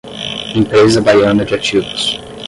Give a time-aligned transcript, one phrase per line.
[0.55, 2.19] Empresa Baiana de Ativos